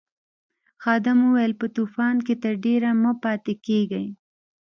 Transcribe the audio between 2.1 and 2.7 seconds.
کې تر